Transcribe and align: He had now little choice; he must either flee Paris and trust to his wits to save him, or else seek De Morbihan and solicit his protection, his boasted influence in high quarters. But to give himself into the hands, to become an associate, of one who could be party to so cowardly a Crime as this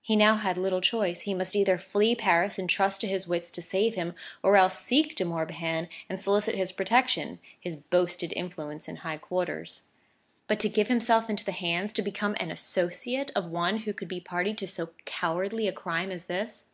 He 0.00 0.14
had 0.18 0.18
now 0.18 0.52
little 0.54 0.80
choice; 0.80 1.20
he 1.20 1.34
must 1.34 1.54
either 1.54 1.76
flee 1.76 2.14
Paris 2.14 2.58
and 2.58 2.70
trust 2.70 3.02
to 3.02 3.06
his 3.06 3.28
wits 3.28 3.50
to 3.50 3.60
save 3.60 3.96
him, 3.96 4.14
or 4.42 4.56
else 4.56 4.78
seek 4.78 5.14
De 5.14 5.26
Morbihan 5.26 5.90
and 6.08 6.18
solicit 6.18 6.54
his 6.54 6.72
protection, 6.72 7.38
his 7.60 7.76
boasted 7.76 8.32
influence 8.34 8.88
in 8.88 8.96
high 8.96 9.18
quarters. 9.18 9.82
But 10.46 10.58
to 10.60 10.70
give 10.70 10.88
himself 10.88 11.28
into 11.28 11.44
the 11.44 11.52
hands, 11.52 11.92
to 11.92 12.00
become 12.00 12.34
an 12.40 12.50
associate, 12.50 13.30
of 13.36 13.50
one 13.50 13.80
who 13.80 13.92
could 13.92 14.08
be 14.08 14.20
party 14.20 14.54
to 14.54 14.66
so 14.66 14.94
cowardly 15.04 15.68
a 15.68 15.72
Crime 15.72 16.10
as 16.10 16.24
this 16.28 16.68